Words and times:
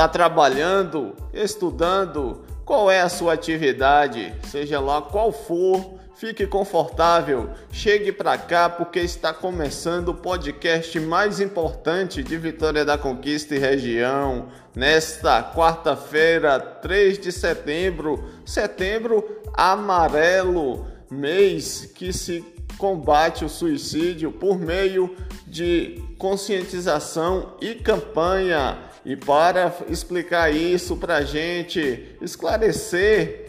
Está 0.00 0.08
trabalhando, 0.08 1.14
estudando? 1.30 2.42
Qual 2.64 2.90
é 2.90 3.02
a 3.02 3.08
sua 3.10 3.34
atividade? 3.34 4.34
Seja 4.48 4.80
lá 4.80 5.02
qual 5.02 5.30
for, 5.30 5.98
fique 6.14 6.46
confortável, 6.46 7.50
chegue 7.70 8.10
para 8.10 8.38
cá 8.38 8.70
porque 8.70 9.00
está 9.00 9.34
começando 9.34 10.08
o 10.08 10.14
podcast 10.14 10.98
mais 11.00 11.38
importante 11.38 12.22
de 12.22 12.38
Vitória 12.38 12.82
da 12.82 12.96
Conquista 12.96 13.54
e 13.54 13.58
região. 13.58 14.48
Nesta 14.74 15.42
quarta-feira, 15.42 16.58
3 16.58 17.18
de 17.18 17.30
setembro, 17.30 18.24
setembro 18.46 19.42
amarelo, 19.52 20.86
mês 21.10 21.84
que 21.94 22.10
se 22.10 22.42
combate 22.78 23.44
o 23.44 23.50
suicídio 23.50 24.32
por 24.32 24.58
meio 24.58 25.14
de 25.46 26.02
conscientização 26.16 27.54
e 27.60 27.74
campanha. 27.74 28.88
E 29.04 29.16
para 29.16 29.72
explicar 29.88 30.50
isso 30.50 30.96
para 30.96 31.16
a 31.16 31.22
gente, 31.22 32.16
esclarecer 32.20 33.46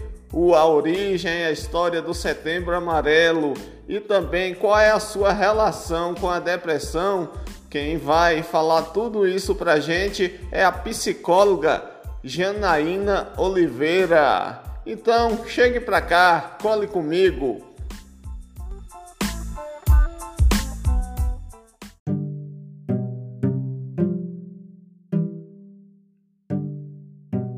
a 0.56 0.66
origem, 0.66 1.44
a 1.44 1.52
história 1.52 2.02
do 2.02 2.14
Setembro 2.14 2.76
Amarelo 2.76 3.54
e 3.88 4.00
também 4.00 4.54
qual 4.54 4.80
é 4.80 4.90
a 4.90 5.00
sua 5.00 5.34
relação 5.34 6.16
com 6.16 6.30
a 6.30 6.40
depressão, 6.40 7.30
quem 7.70 7.98
vai 7.98 8.42
falar 8.42 8.84
tudo 8.84 9.28
isso 9.28 9.54
para 9.56 9.74
a 9.74 9.80
gente 9.80 10.40
é 10.52 10.64
a 10.64 10.72
psicóloga 10.72 11.84
Janaína 12.24 13.30
Oliveira. 13.38 14.62
Então, 14.86 15.46
chegue 15.46 15.80
para 15.80 16.02
cá, 16.02 16.58
cole 16.62 16.88
comigo. 16.88 17.71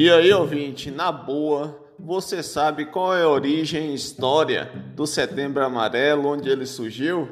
E 0.04 0.10
aí, 0.10 0.34
ouvinte, 0.34 0.92
na 0.92 1.14
boa, 1.14 1.80
você 1.98 2.44
sabe 2.44 2.88
qual 2.88 3.16
é 3.16 3.24
a 3.24 3.30
origem 3.30 3.92
e 3.92 3.96
história 3.96 4.70
do 4.94 5.08
Setembro 5.08 5.64
Amarelo, 5.64 6.28
onde 6.28 6.50
ele 6.50 6.66
surgiu? 6.66 7.30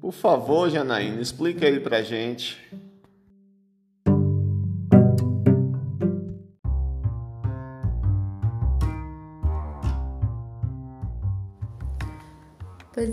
Por 0.00 0.10
favor, 0.10 0.68
Janaína, 0.68 1.22
explica 1.22 1.64
aí 1.64 1.78
pra 1.78 2.02
gente. 2.02 2.58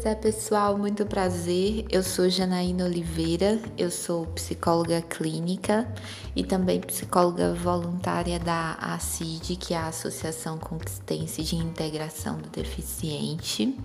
Pois 0.03 0.17
é, 0.17 0.19
pessoal, 0.19 0.77
muito 0.77 1.05
prazer. 1.05 1.85
Eu 1.89 2.03
sou 2.03 2.29
Janaína 2.29 2.83
Oliveira, 2.83 3.57
eu 3.77 3.89
sou 3.89 4.25
psicóloga 4.27 5.01
clínica 5.01 5.87
e 6.35 6.43
também 6.43 6.81
psicóloga 6.81 7.53
voluntária 7.53 8.37
da 8.37 8.73
ACID, 8.73 9.55
que 9.55 9.73
é 9.73 9.77
a 9.77 9.87
Associação 9.87 10.57
Conquistense 10.57 11.41
de 11.41 11.55
Integração 11.55 12.37
do 12.37 12.49
Deficiente. 12.49 13.79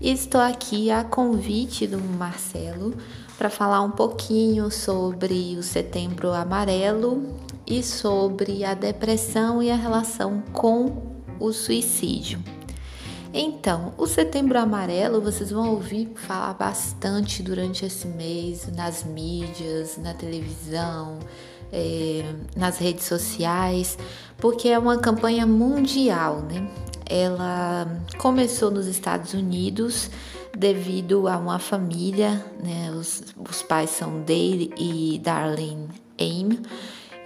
E 0.00 0.10
estou 0.10 0.40
aqui 0.40 0.90
a 0.90 1.04
convite 1.04 1.86
do 1.86 2.00
Marcelo 2.00 2.94
para 3.36 3.50
falar 3.50 3.82
um 3.82 3.90
pouquinho 3.90 4.70
sobre 4.70 5.58
o 5.58 5.62
Setembro 5.62 6.32
Amarelo 6.32 7.36
e 7.66 7.82
sobre 7.82 8.64
a 8.64 8.72
depressão 8.72 9.62
e 9.62 9.70
a 9.70 9.76
relação 9.76 10.42
com 10.54 11.20
o 11.38 11.52
suicídio. 11.52 12.42
Então, 13.32 13.94
o 13.96 14.06
Setembro 14.06 14.58
Amarelo 14.58 15.20
vocês 15.20 15.50
vão 15.50 15.70
ouvir 15.70 16.10
falar 16.16 16.54
bastante 16.54 17.42
durante 17.42 17.84
esse 17.84 18.06
mês 18.08 18.66
nas 18.74 19.04
mídias, 19.04 19.96
na 19.98 20.12
televisão, 20.12 21.18
é, 21.72 22.24
nas 22.56 22.78
redes 22.78 23.04
sociais, 23.04 23.96
porque 24.36 24.68
é 24.68 24.78
uma 24.78 24.98
campanha 24.98 25.46
mundial, 25.46 26.40
né? 26.40 26.68
Ela 27.06 27.86
começou 28.18 28.70
nos 28.70 28.86
Estados 28.86 29.32
Unidos 29.32 30.10
devido 30.56 31.28
a 31.28 31.36
uma 31.36 31.60
família, 31.60 32.44
né? 32.60 32.90
Os, 32.90 33.22
os 33.48 33.62
pais 33.62 33.90
são 33.90 34.22
Dale 34.22 34.72
e 34.76 35.20
Darlene 35.22 35.88
Aim 36.18 36.60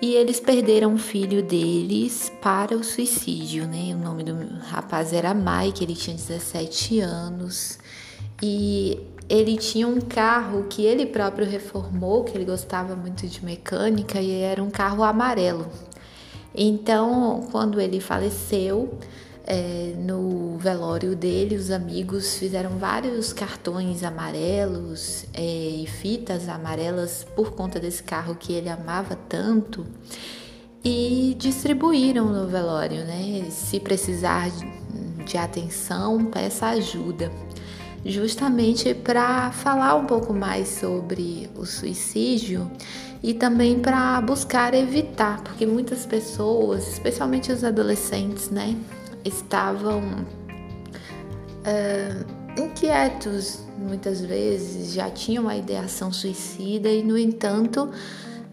e 0.04 0.16
eles 0.16 0.38
perderam 0.38 0.92
um 0.92 0.98
filho 0.98 1.42
deles 1.42 2.30
para 2.42 2.76
o 2.76 2.84
suicídio, 2.84 3.66
né? 3.66 3.94
O 3.94 3.98
nome 3.98 4.22
do 4.22 4.36
rapaz 4.58 5.14
era 5.14 5.32
Mike, 5.32 5.82
ele 5.82 5.94
tinha 5.94 6.14
17 6.14 7.00
anos 7.00 7.78
e 8.42 9.00
ele 9.30 9.56
tinha 9.56 9.88
um 9.88 10.02
carro 10.02 10.66
que 10.68 10.84
ele 10.84 11.06
próprio 11.06 11.46
reformou, 11.46 12.22
que 12.22 12.36
ele 12.36 12.44
gostava 12.44 12.94
muito 12.94 13.26
de 13.26 13.42
mecânica 13.42 14.20
e 14.20 14.30
era 14.30 14.62
um 14.62 14.68
carro 14.68 15.02
amarelo. 15.02 15.70
Então, 16.54 17.48
quando 17.50 17.80
ele 17.80 17.98
faleceu, 17.98 18.98
é, 19.46 19.94
no 19.98 20.56
velório 20.58 21.14
dele, 21.14 21.56
os 21.56 21.70
amigos 21.70 22.36
fizeram 22.36 22.78
vários 22.78 23.32
cartões 23.32 24.02
amarelos 24.02 25.26
é, 25.34 25.42
e 25.42 25.86
fitas 25.86 26.48
amarelas 26.48 27.26
por 27.36 27.52
conta 27.52 27.78
desse 27.78 28.02
carro 28.02 28.34
que 28.34 28.52
ele 28.52 28.68
amava 28.68 29.16
tanto 29.28 29.86
e 30.82 31.34
distribuíram 31.38 32.26
no 32.26 32.46
velório, 32.46 33.04
né? 33.04 33.46
Se 33.50 33.80
precisar 33.80 34.50
de 35.24 35.38
atenção, 35.38 36.24
peça 36.26 36.66
ajuda. 36.68 37.30
Justamente 38.04 38.92
para 38.92 39.50
falar 39.50 39.94
um 39.94 40.04
pouco 40.04 40.34
mais 40.34 40.68
sobre 40.68 41.48
o 41.56 41.64
suicídio 41.64 42.70
e 43.22 43.32
também 43.32 43.80
para 43.80 44.20
buscar 44.20 44.74
evitar, 44.74 45.42
porque 45.42 45.64
muitas 45.64 46.04
pessoas, 46.04 46.86
especialmente 46.86 47.50
os 47.50 47.64
adolescentes, 47.64 48.50
né, 48.50 48.76
estavam 49.24 50.00
uh, 51.64 52.60
inquietos 52.60 53.60
muitas 53.78 54.20
vezes, 54.20 54.92
já 54.92 55.10
tinham 55.10 55.48
a 55.48 55.56
ideação 55.56 56.12
suicida 56.12 56.88
e, 56.88 57.02
no 57.02 57.18
entanto, 57.18 57.90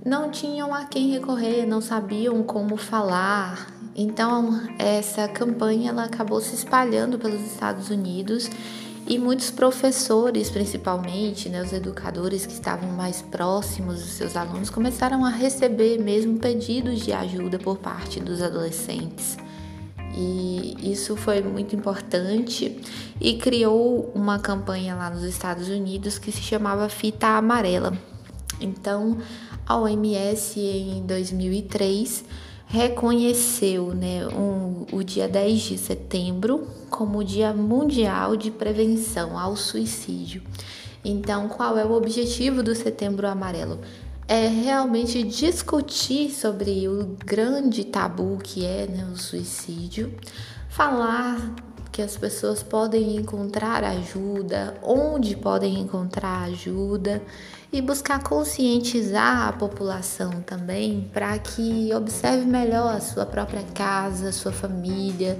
não 0.06 0.32
tinham 0.32 0.74
a 0.74 0.86
quem 0.86 1.12
recorrer, 1.12 1.66
não 1.66 1.82
sabiam 1.82 2.42
como 2.44 2.76
falar. 2.76 3.68
Então, 3.96 4.62
essa 4.80 5.28
campanha 5.28 5.90
ela 5.90 6.06
acabou 6.06 6.42
se 6.42 6.56
espalhando 6.56 7.20
pelos 7.20 7.42
Estados 7.42 7.90
Unidos 7.90 8.50
e 9.08 9.18
muitos 9.18 9.52
professores, 9.52 10.50
principalmente, 10.50 11.50
né, 11.50 11.62
os 11.62 11.74
educadores 11.74 12.46
que 12.46 12.53
estavam 12.53 12.90
mais 12.92 13.22
próximos 13.22 14.00
dos 14.00 14.12
seus 14.12 14.36
alunos, 14.36 14.70
começaram 14.70 15.26
a 15.26 15.30
receber 15.30 16.00
mesmo 16.00 16.40
pedidos 16.40 17.02
de 17.02 17.12
ajuda 17.12 17.59
por 17.59 17.78
parte 17.78 18.20
dos 18.20 18.42
adolescentes. 18.42 19.38
E 20.16 20.92
isso 20.92 21.16
foi 21.16 21.42
muito 21.42 21.76
importante 21.76 22.80
e 23.20 23.36
criou 23.36 24.12
uma 24.14 24.40
campanha 24.40 24.96
lá 24.96 25.10
nos 25.10 25.24
Estados 25.24 25.70
Unidos 25.70 26.18
que 26.18 26.32
se 26.32 26.42
chamava 26.42 26.90
Fita 26.90 27.28
Amarela. 27.28 27.98
Então, 28.60 29.18
a 29.66 29.78
OMS 29.78 30.60
em 30.60 31.06
2003 31.06 32.26
reconheceu 32.68 33.94
né, 33.94 34.28
um, 34.28 34.86
o 34.92 35.04
dia 35.04 35.28
10 35.28 35.62
de 35.62 35.78
setembro 35.78 36.68
como 36.90 37.20
o 37.20 37.24
Dia 37.24 37.54
Mundial 37.54 38.36
de 38.36 38.50
Prevenção 38.50 39.38
ao 39.38 39.56
Suicídio. 39.56 40.42
Então, 41.04 41.50
qual 41.50 41.78
é 41.78 41.84
o 41.84 41.92
objetivo 41.94 42.62
do 42.62 42.76
Setembro 42.76 43.28
Amarelo? 43.28 43.80
É 44.31 44.47
realmente 44.47 45.24
discutir 45.24 46.31
sobre 46.31 46.88
o 46.88 47.18
grande 47.25 47.84
tabu 47.84 48.40
que 48.42 48.66
é 48.66 48.88
né, 48.88 49.06
o 49.14 49.18
suicídio, 49.18 50.18
falar 50.69 51.53
que 51.92 52.02
as 52.02 52.16
pessoas 52.16 52.64
podem 52.64 53.18
encontrar 53.18 53.84
ajuda, 53.84 54.78
onde 54.81 55.36
podem 55.36 55.81
encontrar 55.81 56.44
ajuda. 56.44 57.22
E 57.73 57.82
buscar 57.82 58.22
conscientizar 58.23 59.47
a 59.47 59.53
população 59.53 60.41
também 60.41 61.09
para 61.14 61.38
que 61.40 61.90
observe 61.94 62.46
melhor 62.46 62.96
a 62.96 63.00
sua 63.00 63.26
própria 63.26 63.64
casa, 63.73 64.32
sua 64.34 64.52
família, 64.52 65.40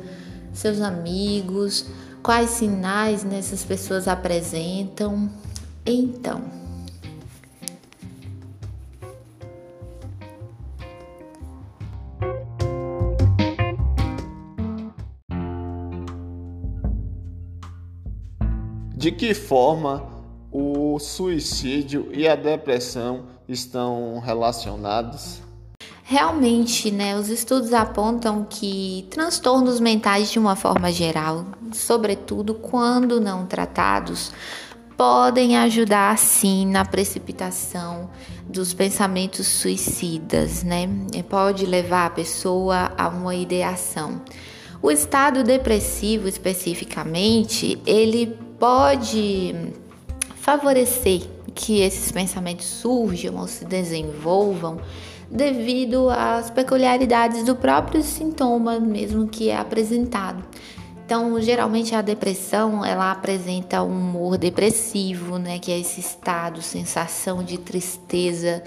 seus 0.54 0.80
amigos, 0.81 1.86
quais 2.24 2.51
sinais 2.51 3.24
né, 3.24 3.39
essas 3.39 3.63
pessoas 3.66 4.07
apresentam. 4.07 5.30
Então, 5.86 6.42
de 19.01 19.12
que 19.12 19.33
forma 19.33 20.07
o 20.51 21.00
suicídio 21.00 22.09
e 22.13 22.27
a 22.27 22.36
depressão 22.36 23.24
estão 23.50 24.19
relacionados? 24.19 25.42
Realmente, 26.03 26.92
né, 26.92 27.18
os 27.18 27.27
estudos 27.27 27.74
apontam 27.74 28.45
que 28.48 29.07
transtornos 29.09 29.80
mentais 29.80 30.30
de 30.31 30.38
uma 30.38 30.56
forma 30.56 30.92
geral, 30.92 31.48
sobretudo 31.71 32.53
quando 32.53 33.19
não 33.19 33.48
tratados, 33.48 34.31
podem 34.95 35.57
ajudar 35.57 36.15
sim 36.19 36.68
na 36.68 36.86
precipitação 36.86 38.07
dos 38.47 38.71
pensamentos 38.71 39.47
suicidas, 39.47 40.62
né? 40.62 40.88
Pode 41.27 41.65
levar 41.65 42.06
a 42.06 42.12
pessoa 42.12 42.92
a 42.95 43.07
uma 43.07 43.33
ideação. 43.33 44.21
O 44.80 44.92
estado 44.92 45.44
depressivo 45.44 46.27
especificamente, 46.27 47.81
ele 47.83 48.50
pode 48.62 49.56
favorecer 50.36 51.24
que 51.56 51.81
esses 51.81 52.12
pensamentos 52.12 52.68
surjam 52.68 53.38
ou 53.38 53.48
se 53.48 53.66
desenvolvam 53.66 54.80
devido 55.31 56.12
às 56.12 56.52
peculiaridades 56.52 57.44
do 57.44 57.56
próprio 57.56 58.04
sintoma 58.04 58.80
mesmo 58.80 59.28
que 59.28 59.50
é 59.50 59.58
apresentado. 59.58 60.44
Então, 61.04 61.42
geralmente 61.42 61.96
a 61.96 62.04
depressão, 62.04 62.86
ela 62.86 63.12
apresenta 63.12 63.81
um 63.81 63.90
humor 63.90 64.38
depressivo, 64.38 65.40
né, 65.40 65.57
que 65.57 65.72
é 65.72 65.80
esse 65.80 66.00
estado, 66.00 66.62
sensação 66.62 67.44
de 67.44 67.57
tristeza 67.57 68.64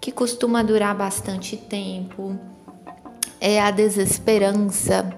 que 0.00 0.10
costuma 0.10 0.62
durar 0.62 0.96
bastante 0.96 1.54
tempo. 1.54 2.34
É 3.38 3.60
a 3.60 3.70
desesperança. 3.70 5.14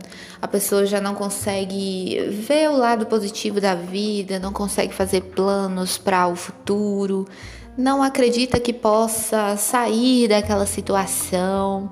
A 0.47 0.49
pessoa 0.49 0.87
já 0.87 1.01
não 1.01 1.13
consegue 1.13 2.21
ver 2.31 2.71
o 2.71 2.77
lado 2.77 3.05
positivo 3.07 3.61
da 3.61 3.75
vida, 3.75 4.39
não 4.39 4.53
consegue 4.53 4.95
fazer 4.95 5.23
planos 5.23 5.99
para 5.99 6.29
o 6.29 6.37
futuro, 6.37 7.27
não 7.77 8.01
acredita 8.01 8.61
que 8.61 8.73
possa 8.73 9.57
sair 9.57 10.29
daquela 10.29 10.65
situação. 10.65 11.91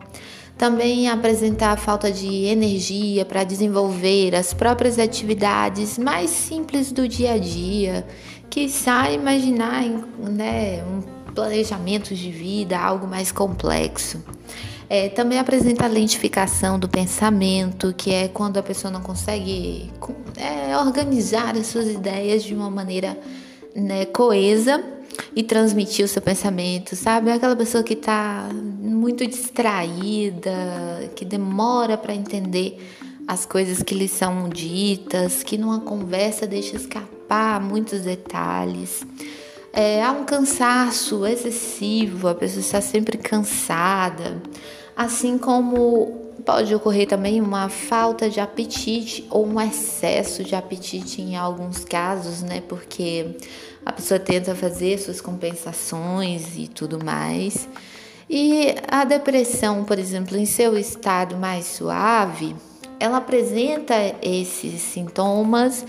Também 0.56 1.08
apresentar 1.08 1.76
falta 1.76 2.12
de 2.12 2.44
energia 2.44 3.24
para 3.24 3.42
desenvolver 3.42 4.36
as 4.36 4.54
próprias 4.54 5.00
atividades 5.00 5.98
mais 5.98 6.30
simples 6.30 6.92
do 6.92 7.08
dia 7.08 7.32
a 7.32 7.38
dia, 7.38 8.06
que 8.48 8.68
sai 8.68 9.16
imaginar 9.16 9.82
né, 10.16 10.80
um 10.84 11.32
planejamento 11.32 12.14
de 12.14 12.30
vida, 12.30 12.78
algo 12.78 13.08
mais 13.08 13.32
complexo. 13.32 14.22
É, 14.96 15.08
também 15.08 15.40
apresenta 15.40 15.86
a 15.86 15.88
lentificação 15.88 16.78
do 16.78 16.88
pensamento, 16.88 17.92
que 17.92 18.12
é 18.12 18.28
quando 18.28 18.58
a 18.58 18.62
pessoa 18.62 18.92
não 18.92 19.00
consegue 19.00 19.90
é, 20.36 20.78
organizar 20.78 21.56
as 21.56 21.66
suas 21.66 21.88
ideias 21.88 22.44
de 22.44 22.54
uma 22.54 22.70
maneira 22.70 23.18
né, 23.74 24.04
coesa 24.04 24.84
e 25.34 25.42
transmitir 25.42 26.04
o 26.04 26.08
seu 26.08 26.22
pensamento, 26.22 26.94
sabe? 26.94 27.28
É 27.28 27.32
aquela 27.32 27.56
pessoa 27.56 27.82
que 27.82 27.94
está 27.94 28.48
muito 28.52 29.26
distraída, 29.26 31.10
que 31.16 31.24
demora 31.24 31.98
para 31.98 32.14
entender 32.14 32.78
as 33.26 33.44
coisas 33.44 33.82
que 33.82 33.96
lhe 33.96 34.06
são 34.06 34.48
ditas, 34.48 35.42
que 35.42 35.58
numa 35.58 35.80
conversa 35.80 36.46
deixa 36.46 36.76
escapar 36.76 37.60
muitos 37.60 38.02
detalhes. 38.02 39.04
É, 39.72 40.04
há 40.04 40.12
um 40.12 40.24
cansaço 40.24 41.26
excessivo, 41.26 42.28
a 42.28 42.34
pessoa 42.36 42.60
está 42.60 42.80
sempre 42.80 43.18
cansada, 43.18 44.40
assim 44.96 45.38
como 45.38 46.24
pode 46.44 46.74
ocorrer 46.74 47.08
também 47.08 47.40
uma 47.40 47.68
falta 47.68 48.28
de 48.28 48.40
apetite 48.40 49.26
ou 49.30 49.46
um 49.46 49.60
excesso 49.60 50.44
de 50.44 50.54
apetite 50.54 51.22
em 51.22 51.36
alguns 51.36 51.84
casos, 51.84 52.42
né? 52.42 52.62
Porque 52.68 53.36
a 53.84 53.92
pessoa 53.92 54.20
tenta 54.20 54.54
fazer 54.54 54.98
suas 54.98 55.20
compensações 55.20 56.56
e 56.56 56.68
tudo 56.68 57.02
mais. 57.04 57.68
E 58.28 58.74
a 58.88 59.04
depressão, 59.04 59.84
por 59.84 59.98
exemplo, 59.98 60.36
em 60.36 60.46
seu 60.46 60.76
estado 60.76 61.36
mais 61.36 61.66
suave, 61.66 62.56
ela 62.98 63.18
apresenta 63.18 63.94
esses 64.22 64.80
sintomas 64.80 65.84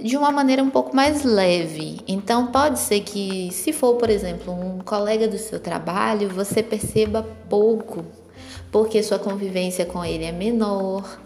de 0.00 0.16
uma 0.16 0.30
maneira 0.30 0.62
um 0.62 0.70
pouco 0.70 0.94
mais 0.94 1.24
leve. 1.24 2.00
Então, 2.06 2.48
pode 2.48 2.78
ser 2.78 3.00
que, 3.00 3.50
se 3.52 3.72
for, 3.72 3.94
por 3.96 4.10
exemplo, 4.10 4.52
um 4.52 4.78
colega 4.78 5.26
do 5.26 5.38
seu 5.38 5.58
trabalho, 5.58 6.28
você 6.28 6.62
perceba 6.62 7.26
pouco, 7.48 8.04
porque 8.70 9.02
sua 9.02 9.18
convivência 9.18 9.84
com 9.86 10.04
ele 10.04 10.24
é 10.24 10.32
menor, 10.32 11.18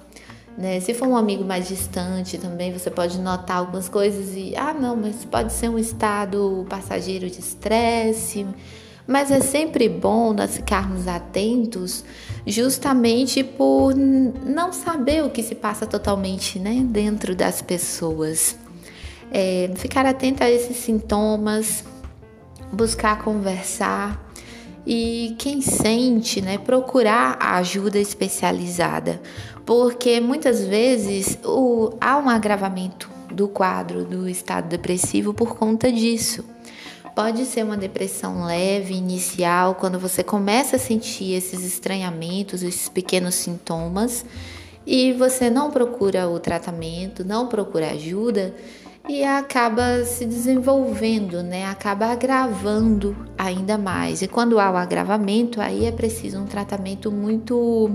né? 0.56 0.80
Se 0.80 0.92
for 0.92 1.08
um 1.08 1.16
amigo 1.16 1.44
mais 1.44 1.68
distante 1.68 2.38
também, 2.38 2.72
você 2.72 2.90
pode 2.90 3.18
notar 3.18 3.58
algumas 3.58 3.88
coisas 3.88 4.34
e, 4.36 4.54
ah, 4.56 4.74
não, 4.74 4.96
mas 4.96 5.24
pode 5.24 5.52
ser 5.52 5.68
um 5.68 5.78
estado 5.78 6.66
passageiro 6.68 7.28
de 7.28 7.40
estresse. 7.40 8.46
Mas 9.06 9.30
é 9.30 9.40
sempre 9.40 9.88
bom 9.88 10.32
nós 10.32 10.56
ficarmos 10.56 11.08
atentos, 11.08 12.04
justamente 12.46 13.42
por 13.42 13.94
não 13.94 14.72
saber 14.72 15.24
o 15.24 15.30
que 15.30 15.42
se 15.42 15.56
passa 15.56 15.86
totalmente 15.86 16.58
né, 16.58 16.82
dentro 16.86 17.34
das 17.34 17.60
pessoas. 17.60 18.56
É, 19.32 19.70
ficar 19.76 20.06
atento 20.06 20.44
a 20.44 20.50
esses 20.50 20.76
sintomas, 20.76 21.82
buscar 22.72 23.22
conversar 23.22 24.31
e 24.86 25.36
quem 25.38 25.60
sente, 25.60 26.40
né, 26.40 26.58
procurar 26.58 27.36
a 27.40 27.56
ajuda 27.56 27.98
especializada 27.98 29.20
porque 29.64 30.20
muitas 30.20 30.64
vezes 30.64 31.38
o, 31.44 31.96
há 32.00 32.18
um 32.18 32.28
agravamento 32.28 33.10
do 33.30 33.48
quadro 33.48 34.04
do 34.04 34.28
estado 34.28 34.68
depressivo 34.68 35.32
por 35.32 35.56
conta 35.56 35.90
disso. 35.90 36.44
Pode 37.14 37.44
ser 37.44 37.62
uma 37.62 37.76
depressão 37.76 38.46
leve, 38.46 38.94
inicial, 38.94 39.74
quando 39.74 39.98
você 39.98 40.22
começa 40.22 40.76
a 40.76 40.78
sentir 40.78 41.34
esses 41.34 41.62
estranhamentos, 41.62 42.62
esses 42.62 42.88
pequenos 42.88 43.34
sintomas, 43.34 44.24
e 44.86 45.12
você 45.12 45.50
não 45.50 45.70
procura 45.70 46.28
o 46.28 46.40
tratamento, 46.40 47.24
não 47.24 47.46
procura 47.48 47.90
ajuda, 47.90 48.54
e 49.08 49.24
acaba 49.24 50.04
se 50.04 50.24
desenvolvendo, 50.24 51.42
né? 51.42 51.66
Acaba 51.66 52.06
agravando 52.06 53.16
ainda 53.36 53.76
mais. 53.76 54.22
E 54.22 54.28
quando 54.28 54.60
há 54.60 54.70
o 54.70 54.76
agravamento, 54.76 55.60
aí 55.60 55.84
é 55.84 55.92
preciso 55.92 56.38
um 56.38 56.46
tratamento 56.46 57.10
muito 57.10 57.90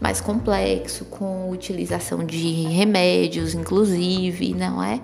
mais 0.00 0.20
complexo, 0.20 1.04
com 1.06 1.50
utilização 1.50 2.24
de 2.24 2.62
remédios, 2.64 3.54
inclusive, 3.54 4.54
não 4.54 4.82
é? 4.82 5.00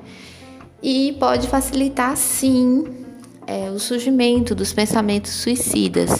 E 0.81 1.16
pode 1.19 1.49
facilitar, 1.49 2.16
sim, 2.16 2.84
é, 3.44 3.69
o 3.70 3.81
surgimento 3.81 4.54
dos 4.54 4.72
pensamentos 4.72 5.32
suicidas. 5.32 6.11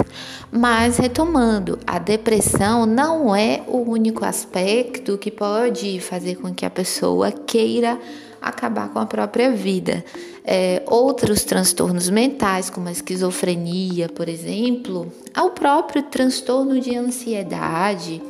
Mas 0.51 0.97
retomando, 0.97 1.79
a 1.87 1.99
depressão 1.99 2.87
não 2.87 3.37
é 3.37 3.63
o 3.69 3.89
único 3.89 4.25
aspecto 4.25 5.17
que 5.17 5.31
pode 5.31 6.01
fazer 6.01 6.37
com 6.37 6.53
que 6.53 6.67
a 6.67 6.71
pessoa 6.71 7.31
queira 7.31 8.01
acabar 8.41 8.89
com 8.91 8.99
a 8.99 9.07
própria 9.07 9.51
vida. 9.51 10.05
É, 10.45 10.83
outros 10.87 11.45
transtornos 11.45 12.09
mentais, 12.09 12.71
como 12.71 12.89
a 12.89 12.93
esquizofrenia, 12.93 14.09
por 14.09 14.29
exemplo, 14.29 15.13
ao 15.35 15.51
próprio 15.51 16.03
transtorno 16.05 16.81
de 16.81 16.97
ansiedade, 16.97 18.23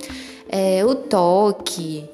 é, 0.49 0.85
o 0.85 0.95
toque, 0.95 2.09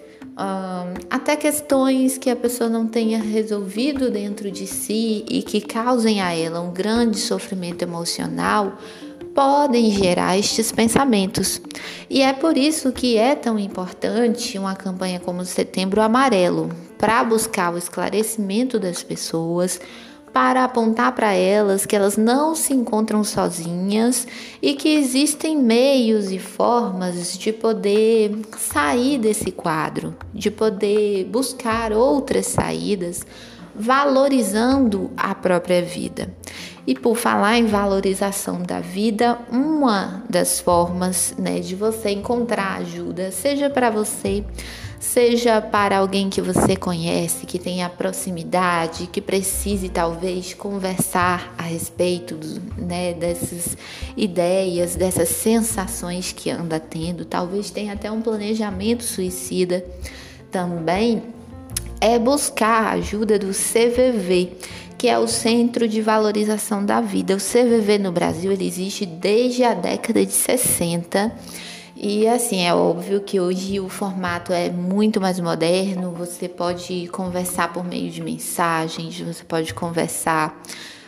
até 1.08 1.36
questões 1.36 2.18
que 2.18 2.28
a 2.28 2.34
pessoa 2.34 2.68
não 2.68 2.86
tenha 2.86 3.18
resolvido 3.18 4.10
dentro 4.10 4.50
de 4.50 4.66
si 4.66 5.24
e 5.28 5.42
que 5.42 5.60
causem 5.60 6.20
a 6.20 6.34
ela 6.34 6.60
um 6.60 6.72
grande 6.72 7.18
sofrimento 7.18 7.82
emocional, 7.82 8.76
podem 9.34 9.90
gerar 9.90 10.38
estes 10.38 10.70
pensamentos. 10.70 11.60
E 12.08 12.22
é 12.22 12.32
por 12.32 12.56
isso 12.56 12.92
que 12.92 13.18
é 13.18 13.34
tão 13.34 13.58
importante 13.58 14.58
uma 14.58 14.76
campanha 14.76 15.18
como 15.18 15.40
o 15.40 15.44
Setembro 15.44 16.00
Amarelo, 16.00 16.70
para 16.96 17.24
buscar 17.24 17.74
o 17.74 17.78
esclarecimento 17.78 18.78
das 18.78 19.02
pessoas, 19.02 19.80
para 20.32 20.64
apontar 20.64 21.12
para 21.12 21.32
elas 21.32 21.86
que 21.86 21.94
elas 21.94 22.16
não 22.16 22.56
se 22.56 22.72
encontram 22.72 23.22
sozinhas 23.22 24.26
e 24.60 24.74
que 24.74 24.88
existem 24.88 25.56
meios 25.56 26.32
e 26.32 26.40
formas 26.40 27.38
de 27.38 27.52
poder 27.52 28.36
sair 28.58 29.18
desse 29.18 29.52
quadro, 29.52 30.16
de 30.32 30.50
poder 30.50 31.24
buscar 31.26 31.92
outras 31.92 32.46
saídas, 32.46 33.24
valorizando 33.76 35.10
a 35.16 35.34
própria 35.36 35.82
vida. 35.82 36.34
E 36.86 36.94
por 36.94 37.16
falar 37.16 37.56
em 37.56 37.66
valorização 37.66 38.62
da 38.62 38.80
vida, 38.80 39.38
uma 39.50 40.22
das 40.28 40.60
formas 40.60 41.34
né, 41.38 41.60
de 41.60 41.74
você 41.74 42.10
encontrar 42.10 42.80
ajuda, 42.80 43.30
seja 43.30 43.70
para 43.70 43.88
você, 43.88 44.44
seja 45.00 45.62
para 45.62 45.98
alguém 45.98 46.28
que 46.28 46.42
você 46.42 46.76
conhece, 46.76 47.46
que 47.46 47.58
tenha 47.58 47.88
proximidade, 47.88 49.06
que 49.06 49.22
precise 49.22 49.88
talvez 49.88 50.52
conversar 50.52 51.54
a 51.56 51.62
respeito 51.62 52.38
né, 52.76 53.14
dessas 53.14 53.78
ideias, 54.14 54.94
dessas 54.94 55.30
sensações 55.30 56.32
que 56.32 56.50
anda 56.50 56.78
tendo, 56.78 57.24
talvez 57.24 57.70
tenha 57.70 57.94
até 57.94 58.10
um 58.10 58.20
planejamento 58.20 59.04
suicida 59.04 59.82
também, 60.50 61.22
é 61.98 62.18
buscar 62.18 62.82
a 62.82 62.90
ajuda 62.92 63.38
do 63.38 63.48
CVV 63.48 64.52
que 64.96 65.08
é 65.08 65.18
o 65.18 65.26
Centro 65.26 65.88
de 65.88 66.00
Valorização 66.00 66.84
da 66.84 67.00
Vida. 67.00 67.34
O 67.34 67.38
CVV 67.38 67.98
no 67.98 68.12
Brasil 68.12 68.52
ele 68.52 68.66
existe 68.66 69.04
desde 69.04 69.64
a 69.64 69.74
década 69.74 70.24
de 70.24 70.32
60 70.32 71.32
E 71.96 72.26
assim, 72.26 72.62
é 72.62 72.74
óbvio 72.74 73.20
que 73.20 73.38
hoje 73.40 73.80
o 73.80 73.88
formato 73.88 74.52
é 74.52 74.70
muito 74.70 75.20
mais 75.20 75.38
moderno, 75.40 76.12
você 76.12 76.48
pode 76.48 77.08
conversar 77.08 77.72
por 77.72 77.84
meio 77.84 78.10
de 78.10 78.22
mensagens, 78.22 79.18
você 79.20 79.44
pode 79.44 79.72
conversar 79.74 80.60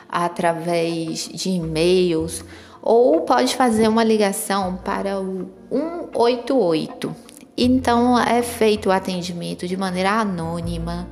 através 0.08 1.28
de 1.28 1.50
e-mails 1.50 2.44
ou 2.80 3.22
pode 3.22 3.56
fazer 3.56 3.88
uma 3.88 4.04
ligação 4.04 4.76
para 4.76 5.20
o 5.20 5.50
188. 5.70 7.14
Então 7.56 8.18
é 8.18 8.42
feito 8.42 8.88
o 8.88 8.92
atendimento 8.92 9.66
de 9.66 9.76
maneira 9.76 10.12
anônima, 10.12 11.08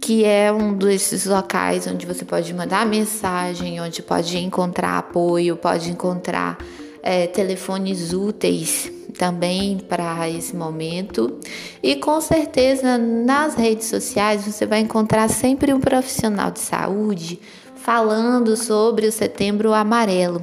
que 0.00 0.24
é 0.24 0.52
um 0.52 0.74
desses 0.74 1.26
locais 1.26 1.86
onde 1.86 2.06
você 2.06 2.24
pode 2.24 2.52
mandar 2.54 2.86
mensagem, 2.86 3.80
onde 3.80 4.02
pode 4.02 4.38
encontrar 4.38 4.98
apoio, 4.98 5.56
pode 5.56 5.90
encontrar 5.90 6.58
é, 7.02 7.26
telefones 7.26 8.12
úteis 8.12 8.92
também 9.16 9.78
para 9.78 10.28
esse 10.28 10.54
momento. 10.54 11.38
E 11.82 11.96
com 11.96 12.20
certeza 12.20 12.98
nas 12.98 13.54
redes 13.54 13.88
sociais 13.88 14.44
você 14.44 14.66
vai 14.66 14.80
encontrar 14.80 15.28
sempre 15.28 15.72
um 15.72 15.80
profissional 15.80 16.50
de 16.50 16.60
saúde 16.60 17.40
falando 17.74 18.56
sobre 18.56 19.06
o 19.06 19.12
Setembro 19.12 19.72
Amarelo 19.72 20.42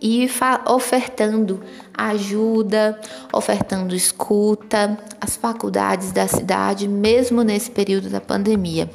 e 0.00 0.28
ofertando 0.66 1.60
ajuda, 1.92 3.00
ofertando 3.32 3.94
escuta 3.94 4.98
às 5.20 5.36
faculdades 5.36 6.12
da 6.12 6.26
cidade, 6.28 6.86
mesmo 6.86 7.42
nesse 7.42 7.70
período 7.70 8.08
da 8.08 8.20
pandemia. 8.20 8.88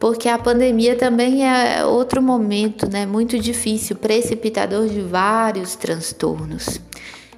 Porque 0.00 0.28
a 0.28 0.38
pandemia 0.38 0.96
também 0.96 1.48
é 1.48 1.84
outro 1.84 2.20
momento 2.20 2.90
né, 2.90 3.06
muito 3.06 3.38
difícil, 3.38 3.94
precipitador 3.94 4.88
de 4.88 5.00
vários 5.00 5.76
transtornos. 5.76 6.80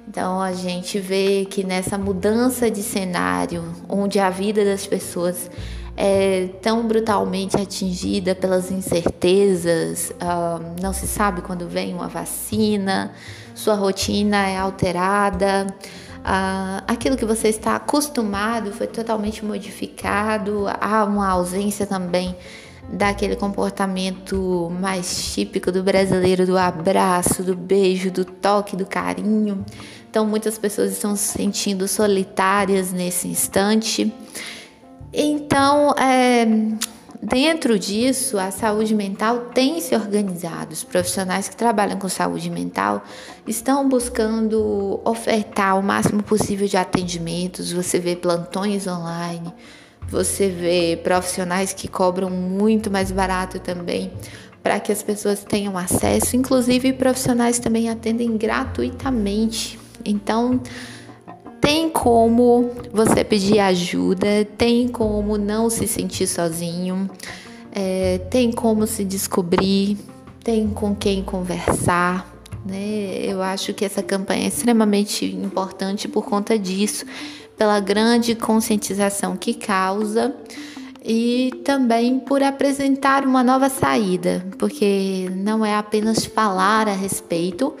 Então 0.07 0.41
a 0.41 0.53
gente 0.53 0.99
vê 0.99 1.45
que 1.45 1.63
nessa 1.63 1.97
mudança 1.97 2.71
de 2.71 2.81
cenário, 2.81 3.63
onde 3.89 4.17
a 4.17 4.29
vida 4.29 4.63
das 4.63 4.87
pessoas 4.87 5.49
é 5.97 6.49
tão 6.61 6.85
brutalmente 6.87 7.55
atingida 7.55 8.35
pelas 8.35 8.69
incertezas, 8.69 10.11
uh, 10.11 10.81
não 10.81 10.91
se 10.91 11.07
sabe 11.07 11.41
quando 11.41 11.67
vem 11.67 11.93
uma 11.93 12.07
vacina, 12.07 13.13
sua 13.53 13.75
rotina 13.75 14.47
é 14.47 14.57
alterada, 14.57 15.67
uh, 16.19 16.83
aquilo 16.87 17.15
que 17.15 17.25
você 17.25 17.47
está 17.47 17.77
acostumado 17.77 18.73
foi 18.73 18.87
totalmente 18.87 19.45
modificado, 19.45 20.65
há 20.81 21.05
uma 21.05 21.29
ausência 21.29 21.85
também 21.85 22.35
daquele 22.89 23.35
comportamento 23.35 24.71
mais 24.79 25.33
típico 25.33 25.71
do 25.71 25.81
brasileiro, 25.81 26.45
do 26.45 26.57
abraço, 26.57 27.41
do 27.41 27.55
beijo, 27.55 28.11
do 28.11 28.23
toque, 28.25 28.75
do 28.75 28.85
carinho. 28.85 29.65
Então, 30.09 30.25
muitas 30.25 30.57
pessoas 30.57 30.91
estão 30.91 31.15
se 31.15 31.33
sentindo 31.33 31.87
solitárias 31.87 32.91
nesse 32.91 33.27
instante. 33.27 34.13
Então, 35.17 35.91
é, 35.97 36.45
dentro 37.21 37.79
disso, 37.79 38.37
a 38.37 38.51
saúde 38.51 38.93
mental 38.93 39.49
tem 39.53 39.79
se 39.79 39.95
organizado. 39.95 40.73
Os 40.73 40.83
profissionais 40.83 41.47
que 41.47 41.55
trabalham 41.55 41.97
com 41.97 42.09
saúde 42.09 42.49
mental 42.49 43.01
estão 43.47 43.87
buscando 43.87 44.99
ofertar 45.05 45.79
o 45.79 45.83
máximo 45.83 46.21
possível 46.21 46.67
de 46.67 46.75
atendimentos. 46.75 47.71
Você 47.71 47.97
vê 47.97 48.15
plantões 48.15 48.85
online, 48.87 49.53
você 50.09 50.49
vê 50.49 50.99
profissionais 51.01 51.71
que 51.71 51.87
cobram 51.87 52.29
muito 52.29 52.91
mais 52.91 53.09
barato 53.11 53.57
também 53.59 54.11
para 54.61 54.79
que 54.79 54.91
as 54.91 55.01
pessoas 55.01 55.43
tenham 55.43 55.77
acesso. 55.77 56.35
Inclusive, 56.35 56.91
profissionais 56.93 57.57
também 57.59 57.89
atendem 57.89 58.35
gratuitamente. 58.35 59.79
Então, 60.03 60.59
tem 61.65 61.89
como 61.89 62.69
você 62.93 63.23
pedir 63.23 63.57
ajuda, 63.57 64.45
tem 64.55 64.87
como 64.87 65.35
não 65.35 65.67
se 65.67 65.87
sentir 65.87 66.27
sozinho, 66.27 67.09
é, 67.71 68.19
tem 68.29 68.51
como 68.51 68.85
se 68.85 69.03
descobrir, 69.03 69.97
tem 70.43 70.69
com 70.69 70.93
quem 70.93 71.23
conversar. 71.23 72.31
Né? 72.63 73.25
Eu 73.25 73.41
acho 73.41 73.73
que 73.73 73.83
essa 73.83 74.03
campanha 74.03 74.45
é 74.45 74.47
extremamente 74.47 75.25
importante 75.25 76.07
por 76.07 76.25
conta 76.25 76.57
disso, 76.57 77.03
pela 77.57 77.79
grande 77.79 78.35
conscientização 78.35 79.35
que 79.35 79.55
causa 79.55 80.35
e 81.03 81.49
também 81.65 82.19
por 82.19 82.43
apresentar 82.43 83.25
uma 83.25 83.43
nova 83.43 83.69
saída, 83.69 84.45
porque 84.59 85.31
não 85.35 85.65
é 85.65 85.75
apenas 85.75 86.25
falar 86.25 86.87
a 86.87 86.93
respeito, 86.93 87.73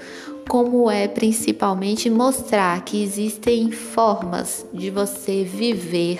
como 0.47 0.89
é 0.89 1.07
principalmente 1.07 2.09
mostrar 2.09 2.83
que 2.83 3.01
existem 3.03 3.71
formas 3.71 4.65
de 4.73 4.89
você 4.89 5.43
viver 5.43 6.19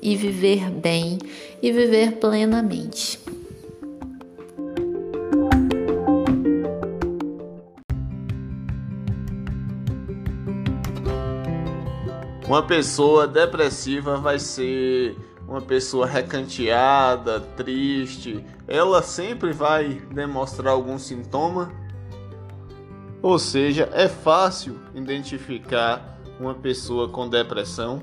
e 0.00 0.16
viver 0.16 0.70
bem 0.70 1.18
e 1.62 1.72
viver 1.72 2.12
plenamente. 2.12 3.20
Uma 12.46 12.62
pessoa 12.62 13.28
depressiva 13.28 14.16
vai 14.16 14.38
ser 14.38 15.16
uma 15.46 15.60
pessoa 15.60 16.06
recanteada, 16.06 17.40
triste. 17.40 18.44
Ela 18.66 19.02
sempre 19.02 19.52
vai 19.52 20.00
demonstrar 20.12 20.72
algum 20.72 20.98
sintoma 20.98 21.79
ou 23.22 23.38
seja, 23.38 23.88
é 23.92 24.08
fácil 24.08 24.78
identificar 24.94 26.18
uma 26.38 26.54
pessoa 26.54 27.08
com 27.08 27.28
depressão. 27.28 28.02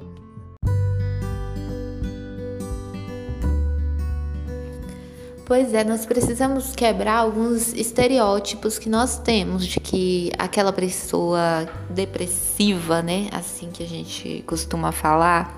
Pois 5.47 5.73
é, 5.73 5.81
nós 5.81 6.05
precisamos 6.05 6.75
quebrar 6.75 7.19
alguns 7.19 7.73
estereótipos 7.73 8.77
que 8.77 8.89
nós 8.89 9.17
temos 9.17 9.65
de 9.65 9.79
que 9.79 10.29
aquela 10.37 10.73
pessoa 10.73 11.65
depressiva, 11.89 13.01
né, 13.01 13.29
assim 13.31 13.69
que 13.71 13.81
a 13.81 13.87
gente 13.87 14.43
costuma 14.45 14.91
falar, 14.91 15.57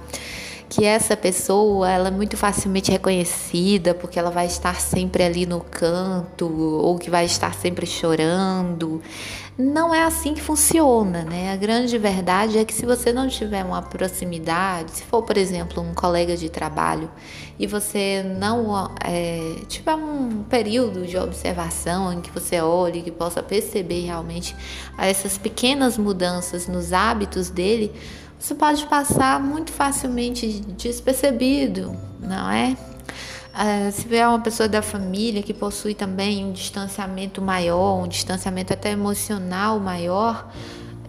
que 0.69 0.85
essa 0.85 1.17
pessoa 1.17 1.89
ela 1.89 2.09
é 2.09 2.11
muito 2.11 2.37
facilmente 2.37 2.91
reconhecida 2.91 3.95
porque 3.95 4.19
ela 4.19 4.29
vai 4.29 4.45
estar 4.45 4.79
sempre 4.79 5.23
ali 5.23 5.47
no 5.47 5.61
canto 5.61 6.47
ou 6.47 6.99
que 6.99 7.09
vai 7.09 7.25
estar 7.25 7.55
sempre 7.55 7.87
chorando. 7.87 9.01
Não 9.61 9.93
é 9.93 10.03
assim 10.05 10.33
que 10.33 10.41
funciona, 10.41 11.25
né? 11.25 11.51
A 11.51 11.57
grande 11.57 11.97
verdade 11.97 12.57
é 12.57 12.63
que 12.63 12.73
se 12.73 12.85
você 12.85 13.11
não 13.11 13.27
tiver 13.27 13.61
uma 13.65 13.81
proximidade, 13.81 14.91
se 14.91 15.03
for, 15.03 15.21
por 15.21 15.35
exemplo, 15.35 15.83
um 15.83 15.93
colega 15.93 16.37
de 16.37 16.47
trabalho 16.47 17.11
e 17.59 17.67
você 17.67 18.23
não 18.39 18.89
é, 19.03 19.55
tiver 19.67 19.95
um 19.95 20.43
período 20.43 21.05
de 21.05 21.17
observação 21.17 22.13
em 22.13 22.21
que 22.21 22.31
você 22.31 22.61
olhe, 22.61 23.01
que 23.01 23.11
possa 23.11 23.43
perceber 23.43 24.05
realmente 24.05 24.55
essas 24.97 25.37
pequenas 25.37 25.97
mudanças 25.97 26.65
nos 26.65 26.93
hábitos 26.93 27.49
dele, 27.49 27.91
você 28.39 28.55
pode 28.55 28.85
passar 28.85 29.41
muito 29.41 29.73
facilmente 29.73 30.61
despercebido, 30.77 31.97
não 32.21 32.49
é? 32.49 32.77
Uh, 33.53 33.91
se 33.91 34.07
vier 34.07 34.27
uma 34.27 34.39
pessoa 34.39 34.69
da 34.69 34.81
família 34.81 35.41
que 35.41 35.53
possui 35.53 35.93
também 35.93 36.45
um 36.45 36.51
distanciamento 36.51 37.41
maior, 37.41 38.03
um 38.03 38.07
distanciamento 38.07 38.71
até 38.71 38.91
emocional 38.91 39.79
maior, 39.79 40.51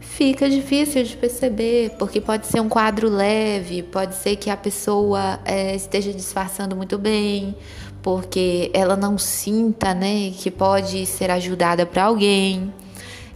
fica 0.00 0.48
difícil 0.48 1.04
de 1.04 1.16
perceber, 1.16 1.90
porque 1.98 2.20
pode 2.20 2.46
ser 2.46 2.60
um 2.60 2.68
quadro 2.68 3.08
leve, 3.08 3.82
pode 3.82 4.14
ser 4.14 4.36
que 4.36 4.50
a 4.50 4.56
pessoa 4.56 5.38
é, 5.44 5.74
esteja 5.74 6.12
disfarçando 6.12 6.74
muito 6.74 6.98
bem, 6.98 7.54
porque 8.02 8.70
ela 8.72 8.96
não 8.96 9.18
sinta, 9.18 9.94
né, 9.94 10.30
que 10.30 10.50
pode 10.50 11.06
ser 11.06 11.30
ajudada 11.30 11.84
para 11.84 12.04
alguém. 12.04 12.72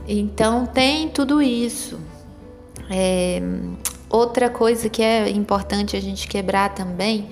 Então 0.08 0.66
tem 0.66 1.08
tudo 1.08 1.40
isso. 1.42 2.00
É, 2.90 3.40
outra 4.08 4.50
coisa 4.50 4.88
que 4.88 5.02
é 5.02 5.30
importante 5.30 5.96
a 5.96 6.00
gente 6.00 6.26
quebrar 6.26 6.74
também 6.74 7.28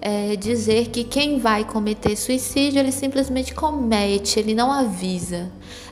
é, 0.00 0.36
dizer 0.36 0.88
que 0.88 1.04
quem 1.04 1.38
vai 1.38 1.64
cometer 1.64 2.16
suicídio 2.16 2.78
ele 2.78 2.92
simplesmente 2.92 3.54
comete, 3.54 4.38
ele 4.38 4.54
não 4.54 4.70
avisa. 4.70 5.50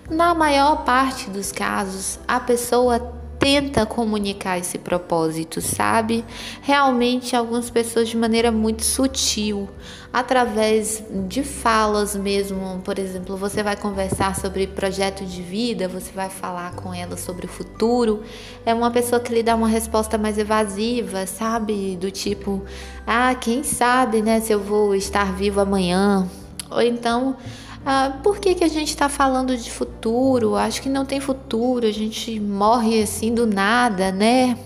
Na 0.09 0.35
maior 0.35 0.85
parte 0.85 1.29
dos 1.31 1.51
casos, 1.51 2.19
a 2.29 2.39
pessoa 2.39 3.15
tenta 3.47 3.87
comunicar 3.87 4.59
esse 4.59 4.77
propósito, 4.77 5.61
sabe? 5.61 6.25
Realmente, 6.63 7.37
algumas 7.37 7.71
pessoas 7.71 8.09
de 8.09 8.17
maneira 8.17 8.51
muito 8.51 8.83
sutil, 8.83 9.69
através 10.13 11.05
de 11.29 11.45
falas 11.45 12.17
mesmo. 12.17 12.81
Por 12.83 12.99
exemplo, 12.99 13.37
você 13.37 13.63
vai 13.63 13.77
conversar 13.77 14.35
sobre 14.35 14.67
projeto 14.67 15.25
de 15.25 15.43
vida, 15.43 15.87
você 15.87 16.11
vai 16.11 16.29
falar 16.29 16.75
com 16.75 16.93
ela 16.93 17.17
sobre 17.17 17.47
o 17.47 17.49
futuro. 17.49 18.25
É 18.65 18.75
uma 18.75 18.91
pessoa 18.91 19.21
que 19.21 19.33
lhe 19.33 19.45
dá 19.45 19.55
uma 19.55 19.69
resposta 19.69 20.19
mais 20.19 20.39
evasiva, 20.39 21.25
sabe? 21.25 21.97
Do 22.01 22.11
tipo, 22.11 22.65
ah, 23.07 23.33
quem 23.37 23.63
sabe, 23.63 24.23
né, 24.23 24.41
se 24.41 24.53
eu 24.53 24.59
vou 24.59 24.93
estar 24.93 25.33
vivo 25.33 25.61
amanhã. 25.61 26.29
Ou 26.69 26.83
então 26.83 27.37
ah, 27.89 28.19
por 28.21 28.41
que, 28.41 28.57
que 28.57 28.65
a 28.65 28.69
gente 28.69 28.89
está 28.89 29.09
falando 29.09 29.57
de 29.57 29.71
futuro? 29.71 30.57
Acho 30.57 30.83
que 30.83 30.89
não 30.89 31.07
tem 31.07 31.21
futuro, 31.21 31.87
a 31.87 31.93
gente 31.93 32.41
morre 32.41 33.01
assim 33.01 33.33
do 33.33 33.47
nada, 33.47 34.11
né? 34.11 34.59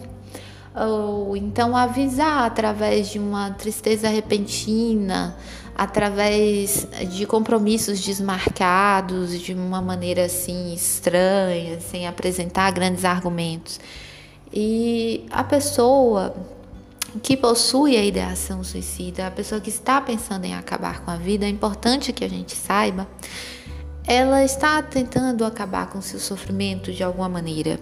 Ou 0.74 1.36
então 1.36 1.76
avisar 1.76 2.44
através 2.46 3.10
de 3.10 3.18
uma 3.18 3.50
tristeza 3.50 4.08
repentina, 4.08 5.36
através 5.76 6.88
de 7.10 7.26
compromissos 7.26 8.00
desmarcados, 8.00 9.38
de 9.38 9.52
uma 9.52 9.82
maneira 9.82 10.24
assim 10.24 10.72
estranha, 10.72 11.78
sem 11.78 12.06
apresentar 12.06 12.70
grandes 12.70 13.04
argumentos. 13.04 13.78
E 14.50 15.26
a 15.30 15.44
pessoa 15.44 16.34
que 17.18 17.36
possui 17.36 17.96
a 17.96 18.04
ideação 18.04 18.62
suicida, 18.62 19.26
a 19.26 19.30
pessoa 19.30 19.60
que 19.60 19.70
está 19.70 20.00
pensando 20.00 20.44
em 20.44 20.54
acabar 20.54 21.00
com 21.00 21.10
a 21.10 21.16
vida, 21.16 21.44
é 21.44 21.48
importante 21.48 22.12
que 22.12 22.24
a 22.24 22.28
gente 22.28 22.54
saiba, 22.54 23.08
ela 24.06 24.44
está 24.44 24.80
tentando 24.82 25.44
acabar 25.44 25.88
com 25.88 26.00
seu 26.00 26.20
sofrimento 26.20 26.92
de 26.92 27.02
alguma 27.02 27.28
maneira. 27.28 27.80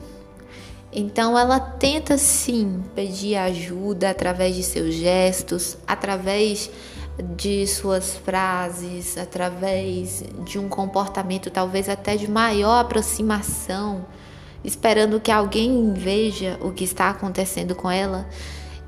Então 0.90 1.38
ela 1.38 1.60
tenta 1.60 2.16
sim 2.16 2.82
pedir 2.94 3.36
ajuda 3.36 4.10
através 4.10 4.56
de 4.56 4.62
seus 4.62 4.94
gestos, 4.94 5.76
através 5.86 6.70
de 7.36 7.66
suas 7.66 8.14
frases, 8.14 9.18
através 9.18 10.24
de 10.44 10.58
um 10.58 10.68
comportamento 10.68 11.50
talvez 11.50 11.88
até 11.88 12.16
de 12.16 12.30
maior 12.30 12.80
aproximação, 12.80 14.06
esperando 14.64 15.20
que 15.20 15.30
alguém 15.30 15.92
veja 15.92 16.58
o 16.60 16.72
que 16.72 16.84
está 16.84 17.10
acontecendo 17.10 17.74
com 17.74 17.90
ela 17.90 18.26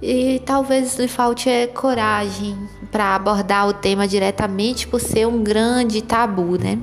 e 0.03 0.41
talvez 0.47 0.99
lhe 0.99 1.09
falte 1.09 1.49
é, 1.49 1.67
coragem 1.67 2.57
para 2.91 3.15
abordar 3.15 3.69
o 3.69 3.73
tema 3.73 4.09
diretamente 4.09 4.89
por 4.89 5.01
ser 5.01 5.27
um 5.27 5.43
grande 5.43 6.03
tabu, 6.03 6.59
né? 6.59 6.79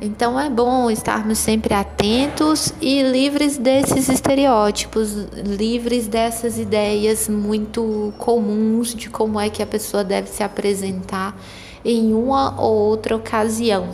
Então 0.00 0.38
é 0.38 0.50
bom 0.50 0.90
estarmos 0.90 1.38
sempre 1.38 1.72
atentos 1.72 2.72
e 2.82 3.02
livres 3.02 3.56
desses 3.56 4.10
estereótipos, 4.10 5.14
livres 5.42 6.06
dessas 6.06 6.58
ideias 6.58 7.28
muito 7.30 8.12
comuns 8.18 8.94
de 8.94 9.08
como 9.08 9.40
é 9.40 9.48
que 9.48 9.62
a 9.62 9.66
pessoa 9.66 10.04
deve 10.04 10.28
se 10.28 10.42
apresentar 10.42 11.34
em 11.82 12.12
uma 12.12 12.60
ou 12.60 12.74
outra 12.74 13.16
ocasião. 13.16 13.88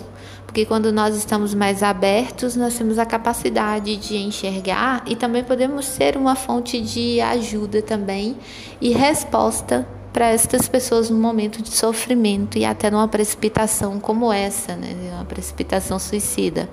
Porque 0.52 0.66
quando 0.66 0.92
nós 0.92 1.16
estamos 1.16 1.54
mais 1.54 1.82
abertos, 1.82 2.56
nós 2.56 2.76
temos 2.76 2.99
a 2.99 3.06
capacidade 3.06 3.97
de 3.97 4.18
enxergar 4.18 5.02
e 5.06 5.16
também 5.16 5.42
podemos 5.42 5.87
ser 5.87 6.14
uma 6.14 6.37
fonte 6.37 6.78
de 6.78 7.23
ajuda 7.23 7.80
também 7.80 8.37
e 8.78 8.90
resposta 8.90 9.88
para 10.12 10.26
estas 10.26 10.68
pessoas 10.68 11.09
no 11.09 11.16
momento 11.16 11.62
de 11.62 11.71
sofrimento 11.71 12.59
e 12.59 12.66
até 12.66 12.90
numa 12.90 13.09
precipitação 13.09 13.99
como 13.99 14.30
essa, 14.30 14.76
né? 14.76 14.94
Uma 15.14 15.25
precipitação 15.25 15.99
suicida. 15.99 16.68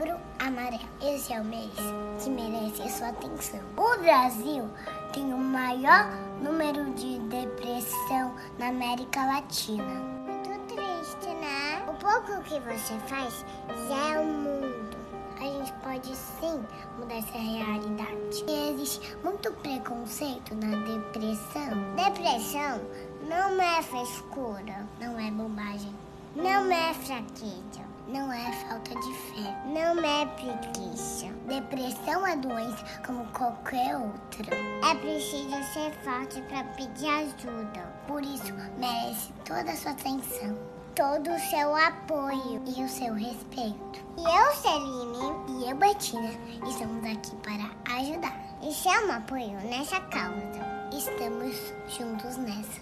Setembro 0.00 0.18
Amarelo. 0.38 0.88
Esse 1.02 1.34
é 1.34 1.40
o 1.40 1.44
mês 1.44 1.74
que 2.22 2.30
merece 2.30 2.88
sua 2.88 3.08
atenção. 3.08 3.60
O 3.76 4.00
Brasil 4.00 4.66
tem 5.12 5.34
o 5.34 5.38
maior 5.38 6.08
número 6.42 6.90
de 6.94 7.18
depressão 7.18 8.34
na 8.58 8.68
América 8.68 9.26
Latina. 9.26 9.84
Muito 9.84 10.74
triste, 10.74 11.34
né? 11.34 11.84
O 11.86 11.92
pouco 11.94 12.42
que 12.44 12.58
você 12.60 12.98
faz 13.08 13.44
já 13.88 14.14
é 14.14 14.20
o 14.20 14.24
mundo. 14.24 14.96
A 15.38 15.44
gente 15.44 15.72
pode 15.82 16.16
sim 16.16 16.64
mudar 16.98 17.16
essa 17.16 17.36
realidade. 17.36 18.44
Existe 18.70 19.16
muito 19.22 19.52
preconceito 19.52 20.54
na 20.54 20.78
depressão. 20.78 21.76
Depressão 21.96 22.80
não 23.28 23.60
é 23.60 23.82
frescura, 23.82 24.86
não 24.98 25.18
é 25.18 25.30
bobagem, 25.30 25.94
não 26.34 26.72
é 26.72 26.94
fraqueza 26.94 27.89
não 28.10 28.32
é 28.32 28.52
falta 28.68 28.94
de 28.94 29.14
fé, 29.14 29.56
não 29.66 30.04
é 30.04 30.26
preguiça. 30.26 31.26
Depressão 31.46 32.26
é 32.26 32.36
doença 32.36 32.84
como 33.06 33.24
qualquer 33.26 33.96
outra. 33.96 34.56
É 34.56 34.94
preciso 34.96 35.62
ser 35.72 35.92
forte 36.02 36.42
para 36.42 36.64
pedir 36.74 37.08
ajuda. 37.08 37.80
Por 38.06 38.22
isso, 38.22 38.52
merece 38.78 39.32
toda 39.44 39.70
a 39.70 39.76
sua 39.76 39.92
atenção, 39.92 40.58
todo 40.94 41.30
o 41.30 41.38
seu 41.38 41.74
apoio 41.76 42.62
e 42.76 42.82
o 42.82 42.88
seu 42.88 43.14
respeito. 43.14 44.04
E 44.16 44.22
eu, 44.22 44.54
Celine, 44.54 45.62
e 45.62 45.70
eu, 45.70 45.76
Betina, 45.76 46.30
estamos 46.68 47.04
aqui 47.04 47.36
para 47.36 47.70
ajudar. 47.96 48.36
E 48.62 48.72
chama 48.72 49.16
apoio 49.16 49.58
nessa 49.68 50.00
causa. 50.00 50.60
Estamos 50.92 51.56
juntos 51.88 52.36
nessa. 52.36 52.80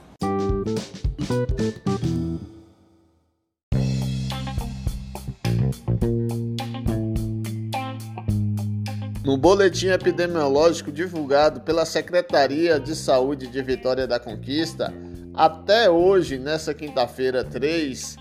Boletim 9.39 9.89
epidemiológico 9.89 10.91
divulgado 10.91 11.61
pela 11.61 11.85
Secretaria 11.87 12.81
de 12.81 12.97
Saúde 12.97 13.47
de 13.47 13.63
Vitória 13.63 14.05
da 14.05 14.19
Conquista, 14.19 14.93
até 15.33 15.89
hoje, 15.89 16.39
nessa 16.39 16.75
quinta-feira 16.75 17.45
3, 17.45 18.17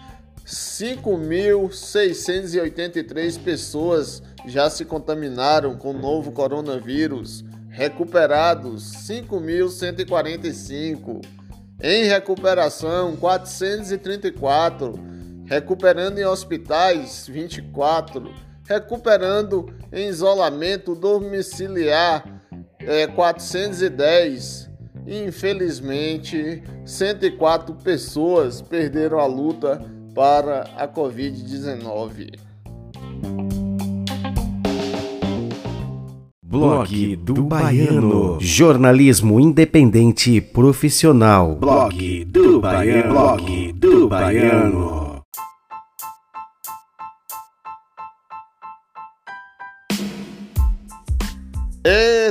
5.683 0.46 3.42
pessoas 3.42 4.22
já 4.46 4.70
se 4.70 4.86
contaminaram 4.86 5.76
com 5.76 5.90
o 5.90 5.98
novo 5.98 6.32
coronavírus, 6.32 7.44
recuperados 7.68 8.84
5.145, 9.08 11.26
em 11.82 12.04
recuperação 12.04 13.16
434, 13.16 14.94
recuperando 15.48 16.20
em 16.20 16.26
hospitais 16.26 17.26
24 17.28 18.46
recuperando 18.68 19.66
em 19.92 20.08
isolamento 20.08 20.94
domiciliar 20.94 22.42
é, 22.80 23.08
410. 23.08 24.70
Infelizmente, 25.08 26.62
104 26.86 27.76
pessoas 27.76 28.62
perderam 28.62 29.20
a 29.20 29.26
luta 29.26 29.82
para 30.14 30.64
a 30.76 30.88
Covid-19. 30.88 32.38
Blog 36.44 37.16
do 37.18 37.44
Baiano. 37.44 38.38
Jornalismo 38.40 39.40
independente 39.40 40.42
profissional. 40.42 41.56
Blog 41.56 42.26
do 42.26 42.60
Baiano. 42.60 43.14
Blog 43.14 43.74
do 43.74 44.10
Baiano. 44.10 45.07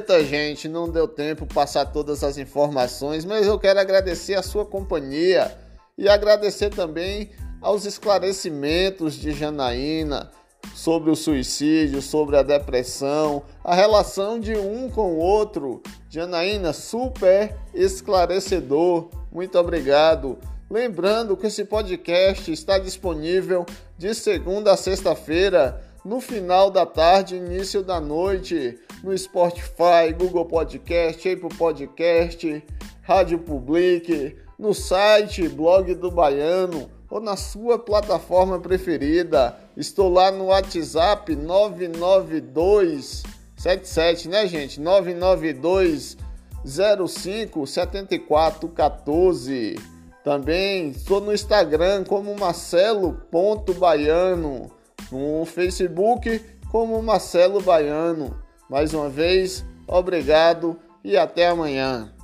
Eita, 0.08 0.24
gente, 0.24 0.68
não 0.68 0.88
deu 0.88 1.08
tempo 1.08 1.52
passar 1.52 1.86
todas 1.86 2.22
as 2.22 2.38
informações, 2.38 3.24
mas 3.24 3.44
eu 3.44 3.58
quero 3.58 3.80
agradecer 3.80 4.34
a 4.34 4.42
sua 4.42 4.64
companhia 4.64 5.52
e 5.98 6.08
agradecer 6.08 6.70
também 6.70 7.30
aos 7.60 7.84
esclarecimentos 7.84 9.14
de 9.14 9.32
Janaína 9.32 10.30
sobre 10.72 11.10
o 11.10 11.16
suicídio, 11.16 12.00
sobre 12.00 12.36
a 12.36 12.44
depressão, 12.44 13.42
a 13.64 13.74
relação 13.74 14.38
de 14.38 14.56
um 14.56 14.88
com 14.88 15.14
o 15.14 15.18
outro. 15.18 15.82
Janaína, 16.08 16.72
super 16.72 17.56
esclarecedor. 17.74 19.10
Muito 19.32 19.58
obrigado. 19.58 20.38
Lembrando 20.70 21.36
que 21.36 21.48
esse 21.48 21.64
podcast 21.64 22.52
está 22.52 22.78
disponível 22.78 23.66
de 23.98 24.14
segunda 24.14 24.72
a 24.72 24.76
sexta-feira, 24.76 25.82
no 26.06 26.20
final 26.20 26.70
da 26.70 26.86
tarde, 26.86 27.34
início 27.34 27.82
da 27.82 28.00
noite 28.00 28.78
no 29.02 29.18
Spotify, 29.18 30.12
Google 30.16 30.44
Podcast, 30.44 31.28
Apple 31.28 31.48
Podcast, 31.58 32.64
Rádio 33.02 33.40
Public, 33.40 34.36
no 34.56 34.72
site 34.72 35.48
blog 35.48 35.92
do 35.96 36.08
Baiano, 36.08 36.88
ou 37.10 37.18
na 37.20 37.36
sua 37.36 37.76
plataforma 37.76 38.60
preferida. 38.60 39.58
Estou 39.76 40.08
lá 40.08 40.30
no 40.30 40.44
WhatsApp 40.46 41.34
99277, 41.34 44.28
né, 44.28 44.46
gente? 44.46 44.80
992 44.80 46.16
05 46.64 47.66
74 47.66 48.68
14. 48.68 49.74
Também 50.22 50.90
estou 50.90 51.20
no 51.20 51.34
Instagram 51.34 52.04
como 52.04 52.32
marcelo.baiano, 52.38 54.70
no 55.10 55.44
Facebook 55.44 56.40
como 56.70 57.00
Marcelo 57.02 57.60
Baiano. 57.60 58.36
Mais 58.68 58.92
uma 58.92 59.08
vez, 59.08 59.64
obrigado 59.86 60.78
e 61.04 61.16
até 61.16 61.48
amanhã. 61.48 62.15